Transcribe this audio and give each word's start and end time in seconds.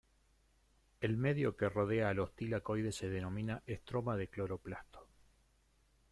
El 0.99 1.15
medio 1.15 1.55
que 1.55 1.69
rodea 1.69 2.09
a 2.09 2.15
los 2.15 2.35
tilacoides 2.35 2.95
se 2.95 3.07
denomina 3.07 3.61
estroma 3.67 4.17
del 4.17 4.29
cloroplasto. 4.29 5.05